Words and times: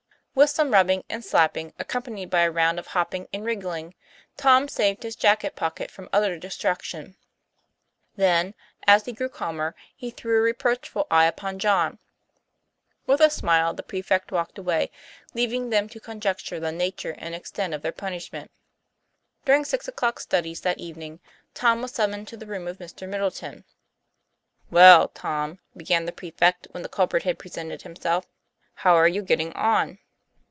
With 0.33 0.49
some 0.49 0.71
rubbing 0.71 1.03
and 1.09 1.25
slapping 1.25 1.73
accompanied 1.77 2.29
by 2.29 2.43
a 2.43 2.51
round 2.51 2.79
of 2.79 2.87
hopping 2.87 3.27
and 3.33 3.43
wriggling 3.43 3.95
Tom 4.37 4.69
saved 4.69 5.03
his 5.03 5.17
jacket 5.17 5.57
pocket 5.57 5.91
from 5.91 6.07
utter 6.13 6.37
destruction; 6.39 7.17
then 8.15 8.53
as 8.87 9.03
he 9.03 9.11
grew 9.11 9.27
calmer 9.27 9.75
he 9.93 10.09
threw 10.09 10.37
a 10.37 10.41
reproachful 10.41 11.05
eye 11.11 11.25
upon 11.25 11.59
John. 11.59 11.99
With 13.05 13.19
a 13.19 13.29
smile 13.29 13.73
the 13.73 13.83
prefect 13.83 14.31
walked 14.31 14.57
away, 14.57 14.89
leaving 15.33 15.69
them 15.69 15.89
to 15.89 15.99
conjecture 15.99 16.61
the 16.61 16.71
nature 16.71 17.13
and 17.17 17.35
extent 17.35 17.73
of 17.73 17.81
their 17.81 17.91
punishment. 17.91 18.51
During 19.43 19.65
six 19.65 19.89
o'clock 19.89 20.21
studies 20.21 20.61
that 20.61 20.77
evening, 20.79 21.19
Tom 21.53 21.81
was 21.81 21.91
summoned 21.91 22.29
to 22.29 22.37
the 22.37 22.47
room 22.47 22.69
of 22.69 22.77
Mr. 22.77 23.07
Middleton. 23.07 23.65
'Well, 24.69 25.09
Tom," 25.09 25.59
began 25.75 26.05
the 26.05 26.13
prefect 26.13 26.69
when 26.71 26.83
the 26.83 26.89
culprit 26.89 27.23
had 27.23 27.37
presented 27.37 27.81
himself," 27.81 28.27
how 28.75 28.95
are 28.95 29.09
you 29.09 29.21
getting 29.23 29.51
on 29.57 29.97